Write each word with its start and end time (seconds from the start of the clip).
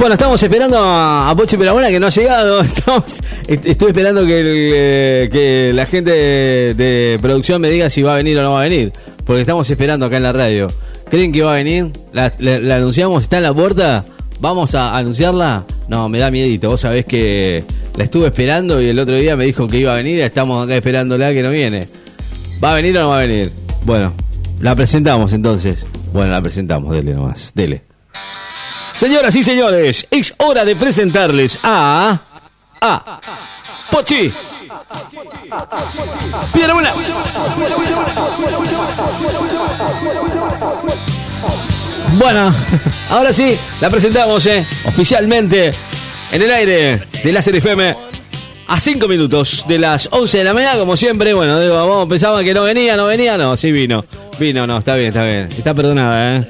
Bueno, 0.00 0.14
estamos 0.14 0.42
esperando 0.42 0.78
a, 0.80 1.34
Pochi 1.36 1.58
Peramona 1.58 1.88
que 1.90 2.00
no 2.00 2.06
ha 2.06 2.10
llegado. 2.10 2.60
Estamos, 2.62 3.04
est- 3.46 3.66
estoy 3.66 3.88
esperando 3.88 4.22
eh, 4.26 5.28
que 5.30 5.72
la 5.74 5.84
gente 5.84 6.10
de, 6.10 7.18
producción 7.20 7.60
me 7.60 7.68
diga 7.68 7.90
si 7.90 8.00
va 8.02 8.14
a 8.14 8.16
venir 8.16 8.38
o 8.38 8.42
no 8.42 8.52
va 8.52 8.60
a 8.60 8.64
venir. 8.64 8.92
Porque 9.26 9.42
estamos 9.42 9.68
esperando 9.68 10.06
acá 10.06 10.16
en 10.16 10.22
la 10.22 10.32
radio. 10.32 10.68
¿Creen 11.10 11.32
que 11.32 11.42
va 11.42 11.52
a 11.52 11.56
venir? 11.56 11.90
¿La, 12.14 12.32
la- 12.38 12.58
la 12.60 12.76
anunciamos? 12.76 13.24
¿Está 13.24 13.36
en 13.36 13.42
la 13.42 13.52
puerta? 13.52 14.06
¿Vamos 14.40 14.74
a 14.74 14.96
anunciarla? 14.96 15.64
No, 15.88 16.08
me 16.08 16.18
da 16.18 16.30
miedito. 16.30 16.70
Vos 16.70 16.80
sabés 16.80 17.04
que 17.04 17.62
la 17.98 18.04
estuve 18.04 18.28
esperando 18.28 18.80
y 18.80 18.88
el 18.88 18.98
otro 18.98 19.16
día 19.16 19.36
me 19.36 19.44
dijo 19.44 19.68
que 19.68 19.76
iba 19.80 19.92
a 19.92 19.96
venir. 19.96 20.20
Estamos 20.22 20.64
acá 20.64 20.76
esperándola 20.76 21.30
que 21.34 21.42
no 21.42 21.50
viene. 21.50 21.86
¿Va 22.64 22.72
a 22.72 22.74
venir 22.74 22.96
o 22.96 23.02
no 23.02 23.08
va 23.10 23.18
a 23.18 23.26
venir? 23.26 23.52
Bueno, 23.84 24.14
la 24.62 24.74
presentamos 24.74 25.34
entonces. 25.34 25.84
Bueno, 26.14 26.30
la 26.32 26.40
presentamos. 26.40 26.90
Dele 26.96 27.12
nomás. 27.12 27.52
Dele. 27.54 27.89
Señoras 28.94 29.34
y 29.36 29.42
señores, 29.42 30.06
es 30.10 30.34
hora 30.38 30.64
de 30.64 30.76
presentarles 30.76 31.58
a. 31.62 32.20
a. 32.80 33.20
Pochi. 33.90 34.32
Piedra 36.52 36.74
buena. 36.74 36.90
Bueno, 42.18 42.54
ahora 43.10 43.32
sí, 43.32 43.56
la 43.80 43.88
presentamos 43.90 44.44
eh, 44.46 44.66
oficialmente 44.84 45.72
en 46.32 46.42
el 46.42 46.50
aire 46.50 47.00
de 47.22 47.32
Láser 47.32 47.56
FM 47.56 47.94
a 48.68 48.78
5 48.78 49.08
minutos 49.08 49.64
de 49.66 49.78
las 49.78 50.08
11 50.12 50.38
de 50.38 50.44
la 50.44 50.52
mañana, 50.54 50.78
como 50.78 50.96
siempre. 50.96 51.32
Bueno, 51.32 51.58
digo, 51.60 51.74
vamos, 51.74 52.08
pensaban 52.08 52.44
que 52.44 52.54
no 52.54 52.62
venía, 52.64 52.96
no 52.96 53.06
venía, 53.06 53.36
no, 53.36 53.56
sí 53.56 53.72
vino. 53.72 54.04
Vino, 54.38 54.66
no, 54.66 54.78
está 54.78 54.94
bien, 54.96 55.08
está 55.08 55.24
bien. 55.24 55.48
Está 55.56 55.74
perdonada, 55.74 56.36
¿eh? 56.36 56.44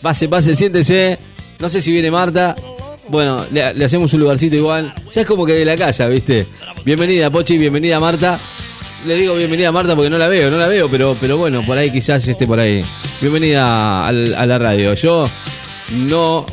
Pase, 0.00 0.28
pase, 0.28 0.56
siéntese. 0.56 1.18
No 1.58 1.68
sé 1.68 1.80
si 1.82 1.90
viene 1.90 2.10
Marta. 2.10 2.54
Bueno, 3.08 3.44
le, 3.52 3.84
hacemos 3.84 4.12
un 4.14 4.20
lugarcito 4.20 4.56
igual. 4.56 4.92
Ya 5.14 5.20
es 5.22 5.26
como 5.26 5.46
que 5.46 5.52
de 5.52 5.64
la 5.64 5.76
casa, 5.76 6.06
¿viste? 6.08 6.46
Bienvenida, 6.84 7.30
Pochi, 7.30 7.56
bienvenida, 7.56 8.00
Marta. 8.00 8.38
Le 9.06 9.14
digo 9.14 9.34
bienvenida, 9.34 9.70
Marta, 9.70 9.94
porque 9.94 10.10
no 10.10 10.18
la 10.18 10.26
veo, 10.26 10.50
no 10.50 10.56
la 10.58 10.66
veo, 10.66 10.88
pero, 10.90 11.16
pero 11.20 11.36
bueno, 11.36 11.62
por 11.62 11.78
ahí 11.78 11.90
quizás 11.90 12.26
esté 12.26 12.46
por 12.46 12.58
ahí. 12.58 12.84
Bienvenida 13.20 14.06
a 14.06 14.12
la 14.12 14.58
radio. 14.58 14.94
Yo 14.94 15.30
no, 15.92 16.44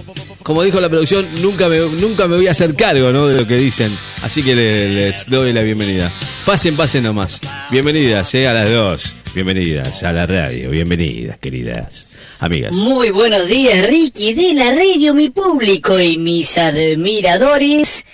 como 0.43 0.61
dijo 0.61 0.79
la 0.79 0.89
producción, 0.89 1.27
nunca 1.41 1.67
me, 1.67 1.79
nunca 1.79 2.27
me 2.27 2.35
voy 2.35 2.47
a 2.47 2.51
hacer 2.51 2.75
cargo 2.75 3.11
¿no? 3.11 3.27
de 3.27 3.39
lo 3.39 3.47
que 3.47 3.55
dicen. 3.57 3.97
Así 4.21 4.43
que 4.43 4.53
le- 4.55 4.89
les 4.89 5.27
doy 5.29 5.51
la 5.51 5.61
bienvenida. 5.61 6.11
Pasen, 6.45 6.77
pasen 6.77 7.03
nomás. 7.03 7.39
Bienvenidas 7.71 8.33
eh, 8.35 8.47
a 8.47 8.53
las 8.53 8.69
dos. 8.69 9.15
Bienvenidas 9.33 10.03
a 10.03 10.13
la 10.13 10.25
radio. 10.27 10.69
Bienvenidas, 10.69 11.39
queridas 11.39 12.09
amigas. 12.39 12.71
Muy 12.73 13.09
buenos 13.09 13.47
días, 13.47 13.87
Ricky 13.89 14.33
de 14.33 14.53
la 14.53 14.71
radio, 14.75 15.13
mi 15.15 15.29
público 15.29 15.99
y 15.99 16.17
mis 16.17 16.55
admiradores. 16.57 18.05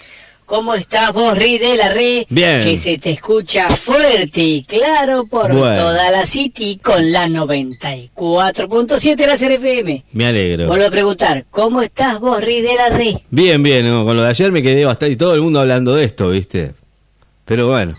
¿Cómo 0.45 0.73
estás 0.73 1.13
vos, 1.13 1.37
Ri 1.37 1.59
de 1.59 1.75
la 1.77 1.89
red? 1.89 2.23
Bien. 2.29 2.63
Que 2.63 2.75
se 2.77 2.97
te 2.97 3.11
escucha 3.11 3.69
fuerte 3.69 4.41
y 4.41 4.63
claro 4.63 5.25
por 5.27 5.53
Bueno. 5.53 5.75
toda 5.75 6.09
la 6.09 6.25
City 6.25 6.79
con 6.81 7.11
la 7.11 7.27
94.7 7.27 9.15
de 9.15 9.27
la 9.27 9.37
CRFM. 9.37 10.05
Me 10.13 10.25
alegro. 10.25 10.67
Vuelvo 10.67 10.85
a 10.87 10.89
preguntar, 10.89 11.45
¿cómo 11.51 11.81
estás 11.83 12.19
vos, 12.19 12.41
Ri 12.43 12.61
de 12.61 12.75
la 12.75 12.89
red? 12.89 13.15
Bien, 13.29 13.61
bien, 13.61 13.87
¿no? 13.87 14.05
con 14.05 14.15
lo 14.15 14.23
de 14.23 14.29
ayer 14.29 14.51
me 14.51 14.63
quedé 14.63 14.85
bastante 14.85 15.13
y 15.13 15.17
todo 15.17 15.35
el 15.35 15.41
mundo 15.41 15.59
hablando 15.59 15.95
de 15.95 16.05
esto, 16.05 16.29
¿viste? 16.29 16.73
Pero 17.45 17.67
bueno, 17.67 17.95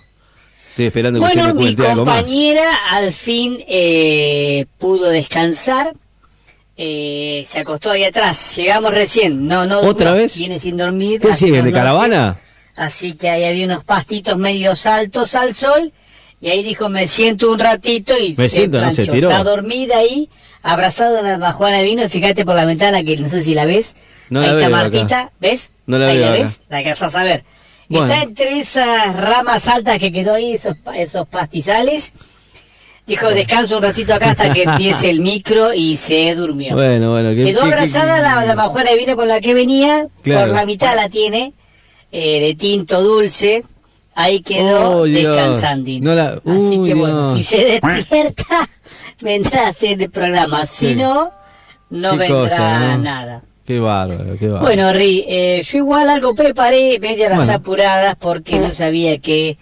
estoy 0.81 0.86
esperando 0.86 1.20
que 1.20 1.27
Bueno, 1.27 1.42
usted 1.42 1.55
me 1.55 1.59
mi 1.59 1.64
cuente 1.67 1.89
algo 1.91 2.05
más. 2.05 2.17
compañera 2.17 2.70
al 2.91 3.12
fin 3.12 3.64
eh, 3.69 4.67
pudo 4.78 5.09
descansar. 5.11 5.92
Eh, 6.77 7.45
se 7.47 7.61
acostó 7.61 7.91
ahí 7.91 8.05
atrás. 8.05 8.56
Llegamos 8.56 8.92
recién. 8.92 9.47
No, 9.47 9.67
no. 9.67 9.81
¿Otra 9.81 10.11
no, 10.11 10.17
vez? 10.17 10.37
Viene 10.37 10.59
sin 10.59 10.77
dormir. 10.78 11.20
¿Qué 11.20 11.34
siguen, 11.34 11.64
de 11.67 11.72
caravana? 11.72 12.39
Así 12.75 13.12
que 13.12 13.28
ahí 13.28 13.45
había 13.45 13.67
unos 13.67 13.84
pastitos 13.84 14.39
medio 14.39 14.72
altos 14.84 15.34
al 15.34 15.55
sol. 15.55 15.92
Y 16.41 16.48
ahí 16.48 16.62
dijo, 16.62 16.89
me 16.89 17.06
siento 17.06 17.53
un 17.53 17.59
ratito 17.59 18.16
y 18.16 18.34
Me 18.38 18.49
siento, 18.49 18.81
no 18.81 18.91
se 18.91 19.04
planchó. 19.04 19.12
tiró. 19.12 19.31
Está 19.31 19.44
dormida 19.44 19.99
ahí, 19.99 20.31
abrazada 20.62 21.19
en 21.21 21.27
la 21.27 21.37
majuana 21.37 21.77
de 21.78 21.84
vino. 21.84 22.09
Fíjate 22.09 22.47
por 22.47 22.56
la 22.56 22.65
ventana 22.65 23.04
que 23.04 23.19
no 23.19 23.28
sé 23.28 23.43
si 23.43 23.54
la 23.54 23.66
ves. 23.66 23.94
No 24.31 24.41
ahí 24.41 24.47
la 24.47 24.53
está 24.54 24.69
veo 24.69 24.77
acá. 24.77 24.83
Martita, 24.84 25.33
¿ves? 25.38 25.71
No 25.84 25.99
la 25.99 26.06
ahí 26.06 26.16
veo 26.16 26.27
la 26.27 26.33
acá. 26.33 26.43
ves, 26.44 26.60
la 26.71 26.78
alcanzás 26.78 27.15
a 27.16 27.25
ver. 27.25 27.44
Bueno. 27.91 28.06
Está 28.06 28.23
entre 28.23 28.59
esas 28.59 29.17
ramas 29.17 29.67
altas 29.69 29.99
que 29.99 30.11
quedó 30.12 30.34
ahí, 30.34 30.53
esos, 30.55 30.77
esos 30.95 31.27
pastizales. 31.28 32.12
Dijo, 33.06 33.28
descanso 33.31 33.78
un 33.78 33.83
ratito 33.83 34.15
acá 34.15 34.31
hasta 34.31 34.53
que 34.53 34.62
empiece 34.62 35.11
el 35.11 35.21
micro 35.21 35.75
y 35.75 35.97
se 35.97 36.33
durmió. 36.37 36.75
Bueno, 36.77 37.11
bueno. 37.11 37.31
¿qué- 37.31 37.47
Quedó 37.47 37.65
abrazada 37.65 38.21
la, 38.21 38.45
la 38.45 38.55
majuana 38.55 38.91
de 38.91 38.97
vino 38.97 39.17
con 39.17 39.27
la 39.27 39.41
que 39.41 39.53
venía, 39.55 40.06
Claro. 40.23 40.47
por 40.47 40.55
la 40.56 40.65
mitad 40.65 40.95
la 40.95 41.09
tiene, 41.09 41.53
eh, 42.12 42.41
de 42.41 42.55
tinto 42.55 43.03
dulce. 43.03 43.65
Ahí 44.15 44.41
quedó 44.41 44.99
Oh, 45.01 45.05
descansando. 45.05 45.91
No 46.01 46.15
la- 46.15 46.41
Así 46.47 46.81
que 46.84 46.95
bueno, 46.95 47.34
si 47.37 47.43
se 47.43 47.81
despierta, 47.83 48.69
vendrá 49.21 49.67
a 49.67 49.69
hacer 49.71 50.01
el 50.01 50.11
programa. 50.11 50.65
Si 50.65 50.91
Sí. 50.91 50.95
no, 50.95 51.33
no 51.91 52.12
Qué 52.12 52.17
vendrá 52.19 52.37
cosa, 52.43 52.78
¿no? 52.78 52.99
nada. 52.99 53.43
Qué 53.66 53.78
bárbaro, 53.78 54.37
qué 54.38 54.47
bárbaro. 54.48 54.65
Bueno, 54.66 54.93
Ri, 54.93 55.25
eh, 55.28 55.62
yo 55.62 55.78
igual 55.78 56.10
algo 56.10 56.34
preparé, 56.34 56.98
medio 57.00 57.26
a 57.26 57.31
las 57.31 57.38
Bueno. 57.38 57.53
apuradas, 57.54 58.16
porque 58.16 58.59
no 58.59 58.72
sabía 58.72 59.19
que 59.19 59.56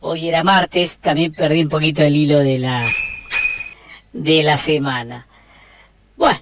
hoy 0.00 0.28
era 0.28 0.42
martes, 0.44 0.98
también 0.98 1.32
perdí 1.32 1.62
un 1.62 1.68
poquito 1.70 2.02
el 2.02 2.14
hilo 2.14 2.38
de 2.40 2.58
la, 2.58 2.84
de 4.12 4.42
la 4.42 4.56
semana. 4.58 5.26
Bueno, 6.16 6.38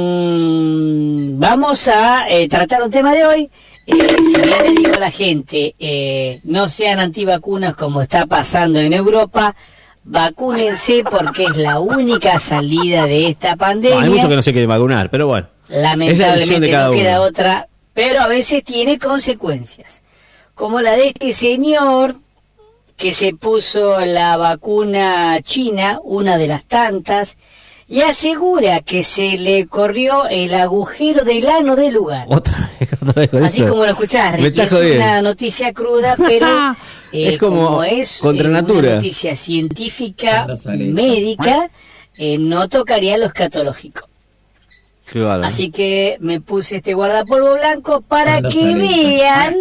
em, 0.00 1.38
vamos 1.38 1.88
a 1.88 2.26
eh, 2.28 2.48
tratar 2.48 2.82
un 2.82 2.90
tema 2.90 3.12
de 3.14 3.24
hoy. 3.26 3.50
Eh, 3.86 3.94
si 4.18 4.40
bien 4.42 4.62
le 4.64 4.72
digo 4.82 4.94
a 4.96 5.00
la 5.00 5.10
gente, 5.10 5.74
eh, 5.78 6.40
no 6.44 6.68
sean 6.68 6.98
antivacunas 7.00 7.74
como 7.74 8.02
está 8.02 8.26
pasando 8.26 8.78
en 8.78 8.92
Europa, 8.92 9.54
vacúnense 10.04 11.02
porque 11.10 11.44
es 11.44 11.56
la 11.56 11.80
única 11.80 12.38
salida 12.38 13.06
de 13.06 13.28
esta 13.28 13.52
No, 13.52 13.56
pandemia. 13.56 14.00
hay 14.02 14.10
muchos 14.10 14.28
que 14.28 14.36
no 14.36 14.42
se 14.42 14.52
quieren 14.52 14.68
vacunar, 14.68 15.10
pero 15.10 15.26
bueno. 15.28 15.48
La 15.70 15.80
Lamentablemente 15.96 16.70
no 16.72 16.90
queda 16.92 17.18
uno. 17.20 17.28
otra, 17.28 17.68
pero 17.94 18.20
a 18.20 18.28
veces 18.28 18.64
tiene 18.64 18.98
consecuencias, 18.98 20.02
como 20.54 20.80
la 20.80 20.96
de 20.96 21.08
este 21.08 21.32
señor 21.32 22.16
que 22.96 23.12
se 23.12 23.34
puso 23.34 24.00
la 24.04 24.36
vacuna 24.36 25.38
china, 25.42 26.00
una 26.02 26.36
de 26.36 26.46
las 26.48 26.64
tantas, 26.64 27.36
y 27.88 28.02
asegura 28.02 28.80
que 28.82 29.02
se 29.02 29.38
le 29.38 29.66
corrió 29.66 30.28
el 30.28 30.54
agujero 30.54 31.24
del 31.24 31.48
ano 31.48 31.76
del 31.76 31.94
lugar. 31.94 32.26
Otra 32.28 32.70
vez, 32.78 32.88
otra 33.02 33.12
vez 33.22 33.30
con 33.30 33.42
Así 33.44 33.62
eso. 33.62 33.70
como 33.72 33.84
lo 33.84 33.90
escuchás, 33.92 34.38
Ricky, 34.40 34.60
es 34.60 34.70
jodiendo. 34.70 34.96
una 35.04 35.22
noticia 35.22 35.72
cruda, 35.72 36.14
pero 36.18 36.46
eh, 37.12 37.32
Es 37.34 37.38
como 37.38 37.82
es 37.82 38.18
contra 38.18 38.48
eh, 38.48 38.52
natura. 38.52 38.88
una 38.88 38.96
noticia 38.96 39.34
científica, 39.34 40.46
médica, 40.66 41.70
eh, 42.18 42.36
no 42.38 42.68
tocaría 42.68 43.16
lo 43.16 43.26
escatológico. 43.26 44.09
Así 45.42 45.70
que 45.70 46.16
me 46.20 46.40
puse 46.40 46.76
este 46.76 46.94
guardapolvo 46.94 47.54
blanco 47.54 48.00
para 48.00 48.40
que 48.42 48.74
vean 48.74 49.54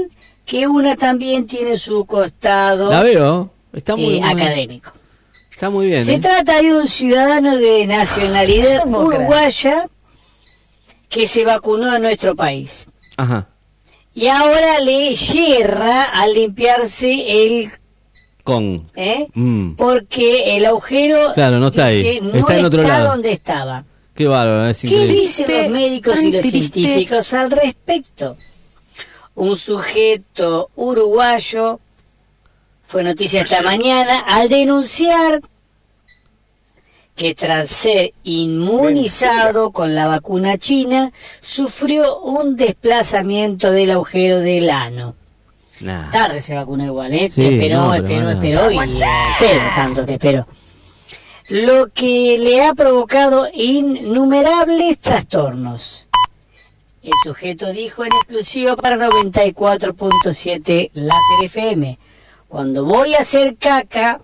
que 0.45 0.67
una 0.67 0.95
también 0.95 1.47
tiene 1.47 1.77
su 1.77 2.05
costado 2.05 2.89
La 2.89 3.01
veo. 3.03 3.51
Está 3.73 3.95
muy, 3.95 4.17
eh, 4.17 4.21
muy- 4.21 4.29
académico. 4.41 4.91
Está 5.51 5.69
muy 5.69 5.87
bien. 5.87 6.05
Se 6.05 6.15
¿eh? 6.15 6.19
trata 6.19 6.61
de 6.61 6.73
un 6.73 6.87
ciudadano 6.87 7.57
de 7.57 7.85
nacionalidad 7.85 8.85
uruguaya 8.87 9.85
que 11.09 11.27
se 11.27 11.43
vacunó 11.45 11.95
en 11.95 12.01
nuestro 12.03 12.35
país. 12.35 12.87
Ajá. 13.17 13.47
Y 14.13 14.27
ahora 14.27 14.79
le 14.79 15.15
yerra 15.15 16.03
al 16.03 16.33
limpiarse 16.33 17.11
el... 17.27 17.71
Con. 18.43 18.89
¿eh? 18.95 19.27
Mm. 19.33 19.73
Porque 19.75 20.55
el 20.57 20.65
agujero 20.65 21.33
Claro, 21.33 21.59
no 21.59 21.67
está 21.67 21.85
ahí. 21.87 21.97
dice, 22.03 22.21
no 22.21 22.39
Está 22.39 22.57
en 22.57 22.65
otro 22.65 22.81
está 22.81 22.97
lado. 22.99 23.09
donde 23.11 23.31
estaba. 23.31 23.83
Qué 24.19 24.27
bárbaro, 24.27 24.65
es 24.67 24.81
¿Qué 24.81 24.87
increíble. 24.87 25.13
dicen 25.13 25.63
los 25.63 25.71
médicos 25.71 26.23
y 26.23 26.31
los 26.33 26.41
científicos 26.41 27.33
al 27.33 27.51
respecto? 27.51 28.35
Un 29.35 29.55
sujeto 29.55 30.71
uruguayo 30.75 31.79
fue 32.85 33.01
noticia 33.01 33.43
esta 33.43 33.61
mañana 33.61 34.25
al 34.27 34.49
denunciar 34.49 35.39
que 37.15 37.33
tras 37.33 37.69
ser 37.69 38.11
inmunizado 38.23 39.71
con 39.71 39.95
la 39.95 40.09
vacuna 40.09 40.57
china 40.57 41.13
sufrió 41.39 42.19
un 42.19 42.57
desplazamiento 42.57 43.71
del 43.71 43.91
agujero 43.91 44.41
del 44.41 44.69
ano. 44.69 45.15
Nah. 45.79 46.11
Tarde 46.11 46.41
se 46.41 46.55
vacunó 46.55 46.83
igual, 46.83 47.13
¿eh? 47.13 47.29
Sí, 47.31 47.45
esperó, 47.45 47.95
no, 47.95 48.03
pero 48.05 48.31
esperó, 48.31 48.63
bueno. 48.63 48.81
esperó 48.81 48.99
y 48.99 49.01
eh, 49.01 49.31
espero 49.39 49.63
tanto 49.77 50.05
que 50.05 50.13
esperó. 50.15 50.45
Lo 51.49 51.89
que 51.91 52.37
le 52.39 52.63
ha 52.63 52.73
provocado 52.75 53.47
innumerables 53.51 54.99
trastornos. 54.99 56.05
El 57.01 57.11
sujeto 57.23 57.71
dijo 57.71 58.03
en 58.03 58.11
exclusivo 58.13 58.75
para 58.75 58.97
94.7 58.97 60.91
Láser 60.93 61.43
FM. 61.43 61.97
Cuando 62.47 62.85
voy 62.85 63.15
a 63.15 63.19
hacer 63.19 63.55
caca, 63.57 64.19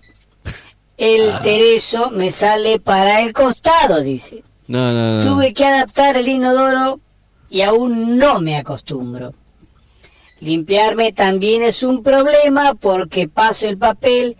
el 0.96 1.30
Ah. 1.32 1.40
tereso 1.42 2.10
me 2.10 2.30
sale 2.30 2.78
para 2.78 3.20
el 3.20 3.32
costado, 3.32 4.02
dice. 4.02 4.42
No, 4.68 4.92
no, 4.92 5.22
no. 5.24 5.34
Tuve 5.34 5.52
que 5.52 5.64
adaptar 5.64 6.16
el 6.16 6.28
inodoro 6.28 7.00
y 7.50 7.62
aún 7.62 8.18
no 8.18 8.40
me 8.40 8.56
acostumbro. 8.56 9.32
Limpiarme 10.40 11.12
también 11.12 11.62
es 11.62 11.82
un 11.82 12.02
problema 12.02 12.74
porque 12.74 13.28
paso 13.28 13.66
el 13.66 13.78
papel 13.78 14.36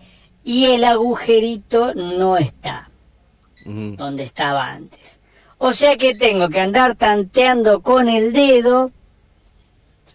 y 0.47 0.67
el 0.67 0.85
agujerito 0.85 1.93
no 1.93 2.37
está 2.37 2.89
donde 3.65 4.23
estaba 4.23 4.71
antes. 4.71 5.19
O 5.57 5.73
sea 5.73 5.97
que 5.97 6.15
tengo 6.15 6.47
que 6.47 6.61
andar 6.61 6.95
tanteando 6.95 7.81
con 7.81 8.07
el 8.07 8.31
dedo 8.31 8.91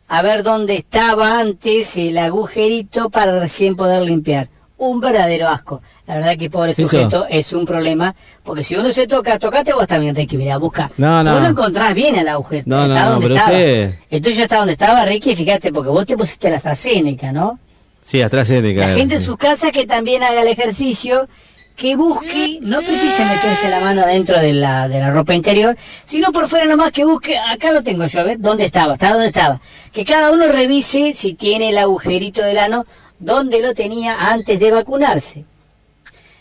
a 0.08 0.22
ver 0.22 0.42
dónde 0.42 0.76
estaba 0.76 1.38
antes 1.38 1.98
el 1.98 2.16
agujerito 2.16 3.10
para 3.10 3.38
recién 3.40 3.76
poder 3.76 4.00
limpiar. 4.02 4.48
Un 4.78 5.00
verdadero 5.00 5.48
asco. 5.48 5.82
La 6.06 6.16
verdad 6.16 6.36
que 6.38 6.48
pobre 6.48 6.74
sujeto 6.74 7.26
es 7.28 7.52
un 7.52 7.66
problema, 7.66 8.14
porque 8.42 8.64
si 8.64 8.74
uno 8.74 8.90
se 8.90 9.06
toca, 9.06 9.38
tocate 9.38 9.74
vos 9.74 9.86
también 9.86 10.14
tenés 10.14 10.30
que 10.30 10.36
ir 10.36 10.50
a 10.50 10.56
buscar. 10.56 10.90
No, 10.96 11.22
no. 11.22 11.34
Vos 11.34 11.42
lo 11.42 11.48
encontrás 11.48 11.94
bien 11.94 12.16
el 12.16 12.26
agujero. 12.28 12.64
No, 12.66 12.86
está 12.86 13.04
no, 13.04 13.10
donde 13.12 13.26
estaba. 13.34 13.48
usted- 13.50 13.94
El 14.10 14.22
tuyo 14.22 14.42
está 14.42 14.56
donde 14.56 14.72
estaba, 14.72 15.04
Ricky, 15.04 15.36
fíjate, 15.36 15.70
porque 15.72 15.90
vos 15.90 16.06
te 16.06 16.16
pusiste 16.16 16.48
la 16.50 16.56
AstraZeneca, 16.56 17.30
¿no? 17.32 17.58
Sí, 18.04 18.20
AstraZeneca. 18.20 18.88
La 18.88 18.96
gente 18.96 19.14
en 19.16 19.20
sus 19.20 19.36
casas 19.36 19.72
que 19.72 19.86
también 19.86 20.22
haga 20.22 20.42
el 20.42 20.48
ejercicio, 20.48 21.28
que 21.76 21.96
busque, 21.96 22.58
no 22.60 22.80
precisa 22.80 23.24
meterse 23.24 23.68
la 23.70 23.80
mano 23.80 24.02
adentro 24.02 24.38
de 24.38 24.52
la, 24.52 24.88
de 24.88 24.98
la 24.98 25.10
ropa 25.10 25.34
interior, 25.34 25.76
sino 26.04 26.32
por 26.32 26.48
fuera 26.48 26.66
nomás 26.66 26.92
que 26.92 27.04
busque, 27.04 27.38
acá 27.38 27.72
lo 27.72 27.82
tengo 27.82 28.04
yo, 28.06 28.20
a 28.20 28.24
ver, 28.24 28.38
¿dónde 28.40 28.64
estaba? 28.64 28.94
¿Está 28.94 29.12
dónde 29.12 29.28
estaba? 29.28 29.60
Que 29.92 30.04
cada 30.04 30.30
uno 30.32 30.48
revise 30.48 31.12
si 31.14 31.34
tiene 31.34 31.70
el 31.70 31.78
agujerito 31.78 32.42
del 32.42 32.58
ano, 32.58 32.84
dónde 33.18 33.60
lo 33.62 33.72
tenía 33.72 34.16
antes 34.28 34.58
de 34.60 34.70
vacunarse. 34.70 35.44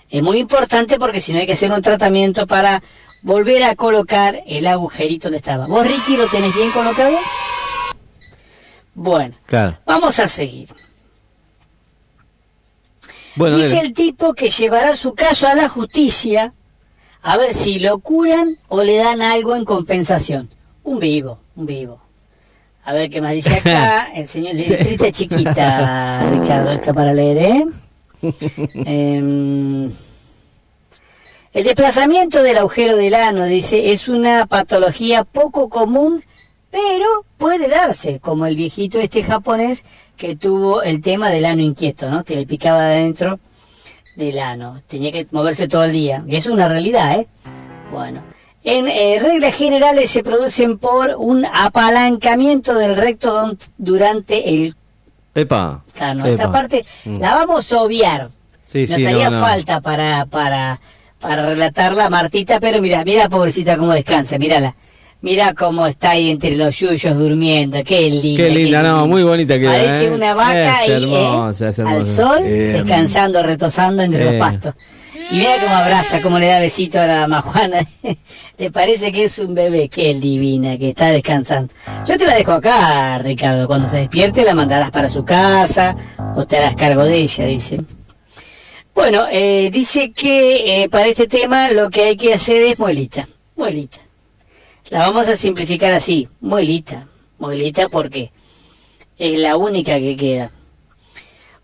Es 0.10 0.22
muy 0.22 0.40
importante 0.40 0.98
porque 1.00 1.22
si 1.22 1.32
no 1.32 1.40
hay 1.40 1.46
que 1.46 1.54
hacer 1.54 1.72
un 1.72 1.82
tratamiento 1.82 2.46
para 2.46 2.84
volver 3.22 3.64
a 3.64 3.76
colocar 3.76 4.44
el 4.46 4.68
agujerito 4.68 5.28
donde 5.28 5.38
estaba. 5.38 5.68
¿Vos, 5.68 5.88
Ricky, 5.88 6.18
lo 6.18 6.28
tenés 6.28 6.54
bien 6.54 6.72
colocado? 6.72 7.18
Bueno, 8.94 9.36
Claro. 9.46 9.78
vamos 9.86 10.20
a 10.20 10.28
seguir. 10.28 10.68
Bueno, 13.36 13.58
Dice 13.58 13.80
el 13.80 13.94
tipo 13.94 14.34
que 14.34 14.50
llevará 14.50 14.96
su 14.96 15.14
caso 15.14 15.48
a 15.48 15.56
la 15.56 15.70
justicia 15.70 16.54
a 17.22 17.38
ver 17.38 17.54
si 17.54 17.80
lo 17.80 18.00
curan 18.00 18.58
o 18.68 18.84
le 18.84 18.98
dan 18.98 19.22
algo 19.22 19.56
en 19.56 19.64
compensación. 19.64 20.50
Un 20.84 21.00
vivo, 21.00 21.40
un 21.56 21.66
vivo. 21.66 22.02
A 22.84 22.94
ver 22.94 23.10
qué 23.10 23.22
más 23.22 23.34
dice 23.34 23.56
acá. 23.56 24.10
El 24.16 24.28
señor 24.28 24.56
de 24.56 24.68
letrita 24.68 25.12
chiquita, 25.12 26.30
Ricardo, 26.32 26.72
está 26.72 26.94
para 26.94 27.14
leer, 27.14 27.38
¿eh? 27.38 27.66
Em, 28.86 29.92
el 31.54 31.64
desplazamiento 31.64 32.44
del 32.44 32.58
agujero 32.58 32.96
del 32.96 33.14
ano, 33.14 33.46
dice, 33.46 33.92
es 33.92 34.08
una 34.08 34.46
patología 34.46 35.24
poco 35.24 35.70
común, 35.70 36.24
pero 36.72 37.26
puede 37.38 37.68
darse, 37.68 38.20
como 38.20 38.46
el 38.46 38.56
viejito 38.56 39.00
este 39.00 39.24
japonés 39.24 39.84
que 40.18 40.36
tuvo 40.36 40.82
el 40.84 41.02
tema 41.02 41.30
del 41.30 41.46
ano 41.46 41.62
inquieto, 41.62 42.10
¿no? 42.10 42.24
Que 42.24 42.36
le 42.36 42.46
picaba 42.46 42.86
de 42.86 42.96
adentro 42.96 43.40
del 44.16 44.40
ano. 44.40 44.82
Tenía 44.88 45.12
que 45.12 45.28
moverse 45.32 45.68
todo 45.68 45.84
el 45.84 45.92
día. 45.92 46.24
Y 46.28 46.36
eso 46.36 46.50
es 46.50 46.54
una 46.56 46.68
realidad, 46.68 47.20
¿eh? 47.20 47.28
Bueno. 47.92 48.24
En 48.64 48.88
eh, 48.88 49.18
reglas 49.20 49.56
generales 49.56 50.12
se 50.12 50.22
producen 50.24 50.78
por 50.78 51.16
un 51.18 51.46
apalancamiento 51.46 52.76
del 52.76 52.96
recto 52.96 53.58
durante 53.78 54.50
el 54.50 54.76
Epa. 55.34 55.84
sano. 55.94 56.26
Epa. 56.26 56.30
Esta 56.34 56.52
parte 56.52 56.86
Mm. 57.06 57.20
la 57.20 57.34
vamos 57.34 57.72
a 57.74 57.82
obviar. 57.82 58.30
Sí, 58.66 58.86
Nos 58.88 58.98
sí, 58.98 59.06
haría 59.08 59.30
no, 59.32 59.40
no. 59.40 59.46
falta 59.46 59.82
para, 59.82 60.26
para, 60.28 60.80
para 61.20 61.46
relatarla, 61.48 62.10
Martita, 62.10 62.60
pero 62.60 62.82
mira, 62.82 63.04
mira 63.04 63.28
pobrecita 63.30 63.78
cómo 63.78 63.94
descansa, 63.94 64.38
mírala. 64.38 64.76
Mira 65.22 65.54
cómo 65.54 65.86
está 65.86 66.12
ahí 66.12 66.32
entre 66.32 66.56
los 66.56 66.80
yuyos 66.80 67.16
durmiendo, 67.16 67.84
qué 67.84 68.10
linda. 68.10 68.44
Qué 68.44 68.50
linda, 68.50 68.82
no, 68.82 69.06
muy 69.06 69.22
bonita 69.22 69.60
queda, 69.60 69.74
Parece 69.74 70.06
¿eh? 70.06 70.12
una 70.12 70.34
vaca 70.34 70.84
hermosa, 70.86 71.70
¿eh? 71.70 71.84
al 71.86 72.06
sol, 72.08 72.44
descansando, 72.44 73.44
retosando 73.44 74.02
entre 74.02 74.26
los 74.26 74.36
pastos. 74.36 74.74
Y 75.30 75.36
mira 75.36 75.60
cómo 75.62 75.76
abraza, 75.76 76.22
cómo 76.22 76.40
le 76.40 76.48
da 76.48 76.60
besito 76.60 77.00
a 77.00 77.06
la 77.06 77.16
dama 77.20 77.42
Juana. 77.44 77.86
¿Te 78.58 78.72
parece 78.72 79.12
que 79.12 79.26
es 79.26 79.38
un 79.38 79.54
bebé? 79.54 79.90
Qué 79.90 80.16
divina, 80.16 80.76
que 80.80 80.90
está 80.90 81.10
descansando. 81.10 81.72
Yo 82.08 82.18
te 82.18 82.26
la 82.26 82.34
dejo 82.36 82.54
acá, 82.54 83.20
Ricardo. 83.20 83.68
Cuando 83.68 83.88
se 83.88 84.00
despierte 84.00 84.44
la 84.44 84.56
mandarás 84.56 84.90
para 84.90 85.08
su 85.08 85.24
casa 85.24 85.96
o 86.36 86.48
te 86.48 86.58
harás 86.58 86.76
cargo 86.76 87.04
de 87.04 87.18
ella, 87.18 87.46
dice. 87.46 87.80
Bueno, 88.96 89.26
eh, 89.32 89.70
dice 89.72 90.12
que 90.12 90.84
eh, 90.84 90.90
para 90.90 91.06
este 91.06 91.28
tema 91.28 91.70
lo 91.70 91.92
que 91.92 92.06
hay 92.06 92.18
que 92.18 92.34
hacer 92.34 92.64
es 92.64 92.80
muelita, 92.80 93.28
muelita. 93.56 94.00
La 94.92 95.00
vamos 95.08 95.26
a 95.30 95.38
simplificar 95.38 95.94
así, 95.94 96.28
muelita, 96.42 97.08
muelita 97.40 97.88
porque 97.88 98.30
es 99.18 99.40
la 99.40 99.56
única 99.56 99.98
que 99.98 100.18
queda. 100.18 100.52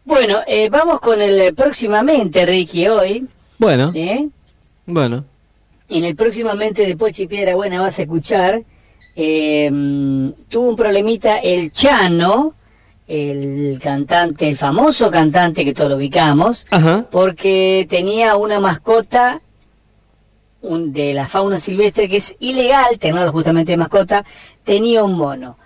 Bueno, 0.05 0.39
eh, 0.47 0.69
vamos 0.69 1.01
con 1.01 1.21
el 1.21 1.37
eh, 1.37 1.51
próximamente, 1.51 2.45
Ricky, 2.45 2.87
hoy. 2.87 3.27
Bueno, 3.57 3.91
¿eh? 3.93 4.29
bueno. 4.85 5.25
En 5.89 6.05
el 6.05 6.15
próximamente 6.15 6.85
de 6.85 6.95
Pochi 6.95 7.27
Piedra 7.27 7.55
Buena 7.55 7.81
vas 7.81 7.99
a 7.99 8.03
escuchar, 8.03 8.63
eh, 9.17 9.69
tuvo 10.47 10.69
un 10.69 10.77
problemita 10.77 11.39
el 11.39 11.73
Chano, 11.73 12.53
el 13.09 13.77
cantante, 13.83 14.47
el 14.47 14.55
famoso 14.55 15.11
cantante 15.11 15.65
que 15.65 15.73
todos 15.73 15.89
lo 15.89 15.97
ubicamos, 15.97 16.65
Ajá. 16.71 17.05
porque 17.11 17.85
tenía 17.89 18.37
una 18.37 18.61
mascota 18.61 19.41
un- 20.61 20.91
de 20.93 21.13
la 21.13 21.27
fauna 21.27 21.57
silvestre 21.59 22.07
que 22.09 22.17
es 22.17 22.35
ilegal 22.39 22.97
tenerlo 22.99 23.31
justamente 23.31 23.71
de 23.73 23.77
mascota, 23.77 24.25
tenía 24.63 25.03
un 25.03 25.13
mono. 25.17 25.57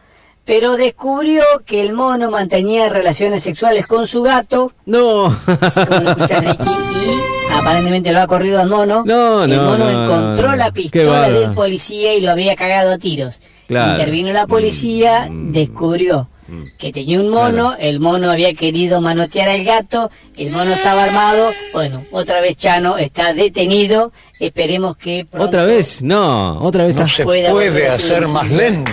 Pero 0.44 0.76
descubrió 0.76 1.44
que 1.66 1.82
el 1.82 1.94
mono 1.94 2.32
mantenía 2.32 2.90
relaciones 2.90 3.44
sexuales 3.44 3.86
con 3.88 4.08
su 4.08 4.24
gato, 4.24 4.72
No. 4.86 5.28
así 5.62 5.86
como 5.86 6.00
lo 6.02 6.16
y 6.26 7.54
aparentemente 7.54 8.12
lo 8.12 8.22
ha 8.22 8.28
corrido 8.28 8.60
al 8.60 8.68
mono. 8.68 9.04
No, 9.06 9.44
el 9.44 9.56
no, 9.56 9.64
mono 9.64 9.92
no, 9.92 10.04
encontró 10.04 10.56
la 10.56 10.72
pistola 10.72 11.30
del 11.30 11.52
policía 11.54 12.14
y 12.16 12.22
lo 12.22 12.32
habría 12.32 12.56
cagado 12.56 12.92
a 12.92 12.98
tiros. 12.98 13.42
Claro. 13.68 13.92
Intervino 13.92 14.34
la 14.34 14.48
policía, 14.48 15.28
Mm. 15.30 15.52
descubrió 15.52 16.28
Mm. 16.52 16.64
que 16.78 16.92
tenía 16.92 17.20
un 17.22 17.30
mono, 17.30 17.70
Claro. 17.70 17.78
el 17.80 18.00
mono 18.02 18.30
había 18.30 18.54
querido 18.54 19.00
manotear 19.00 19.48
al 19.50 19.64
gato, 19.64 20.12
el 20.38 20.52
mono 20.52 20.74
estaba 20.74 21.06
armado, 21.06 21.50
bueno, 21.72 22.04
otra 22.12 22.42
vez 22.42 22.58
Chano 22.58 22.98
está 22.98 23.34
detenido, 23.34 24.12
esperemos 24.40 24.98
que 24.98 25.26
pronto 25.30 25.48
¿Otra 25.48 25.64
vez? 25.66 26.02
No, 26.02 26.60
otra 26.60 26.84
vez 26.86 26.96
No 26.96 27.04
está. 27.04 27.16
se 27.16 27.24
Puede 27.24 27.88
hacer 27.88 28.28
más 28.28 28.50
lento. 28.52 28.92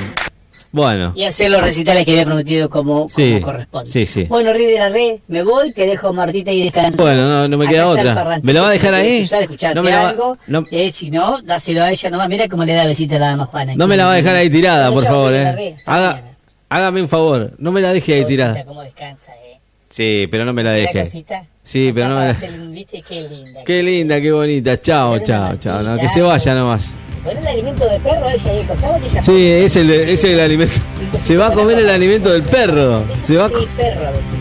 Bueno. 0.71 1.13
y 1.17 1.25
hacer 1.25 1.51
los 1.51 1.63
recitales 1.63 2.05
que 2.05 2.11
había 2.13 2.27
prometido 2.27 2.69
como, 2.69 3.09
Sí, 3.09 3.33
como 3.41 3.47
corresponde. 3.47 3.91
sí, 3.91 4.05
sí. 4.05 4.25
Bueno, 4.25 4.53
Río 4.53 4.69
de 4.69 4.79
la 4.79 4.91
Red, 4.91 5.17
me 5.27 5.43
voy, 5.43 5.73
te 5.73 5.87
dejo 5.87 6.13
Martita 6.13 6.53
y 6.53 6.63
descansa. 6.65 7.03
Bueno, 7.03 7.27
no- 7.27 7.49
no 7.49 7.57
me 7.57 7.65
Acá 7.65 7.73
queda 7.73 7.89
otra. 7.89 8.41
¿Me 8.43 8.53
lo 8.53 8.61
va 8.63 8.69
a 8.69 8.73
dejar 8.73 8.95
Si 8.95 9.01
ahí? 9.01 9.23
usar, 9.23 9.43
escucharte 9.45 9.75
No 9.75 9.83
me 9.83 9.91
la 9.91 10.03
va- 10.03 10.09
algo, 10.11 10.37
no- 10.47 10.65
eh, 10.71 10.93
si 10.93 11.11
no, 11.11 11.41
dáselo 11.43 11.83
a 11.83 11.91
ella 11.91 12.11
nomás. 12.11 12.29
Mira 12.29 12.49
cómo 12.49 12.65
le 12.67 12.75
da 12.75 12.85
besito 12.85 13.17
a 13.17 13.19
la 13.19 13.31
dama 13.31 13.47
Juana. 13.47 13.73
No 13.77 13.87
me 13.87 13.97
la 13.97 14.05
va 14.05 14.13
a 14.13 14.17
dejar 14.17 14.37
ahí 14.37 14.51
tirada, 14.51 14.93
por 14.93 15.05
favor, 15.05 15.33
eh. 15.35 15.75
Haga. 15.87 16.23
Hágame 16.69 17.03
un 17.03 17.09
favor, 17.09 17.53
no 17.59 17.73
me 17.73 17.81
la 17.81 17.93
deje 17.93 18.15
ahí 18.15 18.25
tirada. 18.25 18.65
cómo 18.65 18.83
descansa, 18.83 19.33
eh. 19.45 19.59
Sí, 19.91 20.29
pero 20.31 20.45
no 20.45 20.53
me 20.53 20.63
la 20.63 20.73
deje. 20.73 21.01
cosita. 21.01 21.45
Sí, 21.65 21.91
pero 21.95 22.09
no 22.09 22.17
me 22.17 22.27
la- 22.29 22.33
¿Viste 22.71 23.03
qué 23.03 23.23
linda? 23.29 23.65
Qué 23.65 23.83
linda, 23.83 24.21
qué 24.21 24.33
bonita. 24.33 24.79
Chao, 24.81 25.19
chao, 25.19 25.57
chao. 25.57 25.83
No, 25.83 25.99
que 25.99 26.09
se 26.09 26.23
vaya 26.23 26.53
algo. 26.53 26.65
nomás. 26.65 26.95
Pon 27.25 27.37
el 27.37 27.47
alimento 27.47 27.87
de 27.89 27.99
perro 28.01 28.27
a 28.27 28.33
ella 28.33 28.51
ahí 28.53 28.61
acostada 28.61 29.01
que 29.01 29.09
Sí, 29.23 29.47
es 29.51 29.77
el, 29.77 29.91
es 29.91 30.25
el 30.25 30.41
alimento. 30.41 30.75
Se 31.21 31.37
va 31.37 31.49
a 31.49 31.53
comer 31.53 31.79
el 31.79 31.91
alimento 31.91 32.31
del 32.31 32.43
perro. 32.45 33.05
Se 33.15 33.37
va 33.37 33.47
a... 33.47 33.49
perro 33.49 34.07
a 34.07 34.11
veces. 34.13 34.33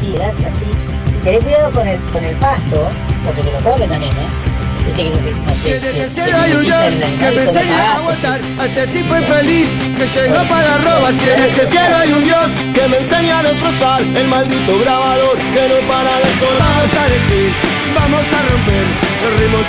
Sí, 0.00 0.12
das 0.16 0.34
así. 0.36 0.64
Si 1.12 1.18
tenés 1.22 1.44
cuidado 1.44 1.72
con 1.72 1.86
el, 1.86 2.00
con 2.10 2.24
el 2.24 2.36
pasto, 2.36 2.88
porque 3.24 3.42
te 3.42 3.52
lo 3.52 3.58
come 3.70 3.86
también, 3.86 4.12
¿eh? 4.12 4.26
Viste 4.86 5.02
que 5.02 5.08
es 5.08 5.14
así. 5.16 5.30
No 5.30 5.54
sé, 5.54 5.62
Que 5.72 5.80
se- 5.80 5.92
desde 5.92 6.08
se 6.08 6.22
cielo 6.22 6.38
hay 6.38 6.52
un 6.52 6.62
Dios 6.64 6.78
que 7.18 7.30
me 7.30 7.42
enseña 7.42 7.78
a 7.92 7.96
aguantar 7.96 8.40
a 8.58 8.66
este 8.66 8.86
tipo 8.88 9.16
infeliz 9.16 9.68
que 9.96 10.06
llegó 10.20 10.44
para 10.48 10.78
robar. 10.78 11.14
Si 11.14 11.28
en 11.28 11.40
este 11.42 11.66
cielo 11.66 11.96
hay 11.96 12.12
un 12.12 12.24
Dios 12.24 12.46
que 12.74 12.88
me 12.88 12.96
enseña 12.98 13.38
a 13.38 13.42
destrozar 13.42 14.02
el 14.02 14.26
maldito 14.28 14.78
grabador 14.80 15.36
que 15.38 15.62
no 15.68 15.88
para 15.88 16.18
de 16.18 16.30
sonar. 16.40 16.60
Vamos 16.74 16.94
a 16.94 17.04
decir, 17.08 17.52
vamos 17.94 18.26
a 18.32 18.38
romper 18.50 18.84
los 19.22 19.40
ritmos. 19.40 19.64